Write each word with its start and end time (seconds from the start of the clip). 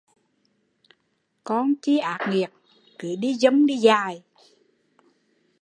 Con 1.47 1.73
chi 1.81 1.95
ác 2.03 2.17
nghiệt, 2.29 2.51
cứ 2.99 3.15
đi 3.15 3.33
dông 3.35 3.65
đi 3.65 3.77
dài 3.77 4.21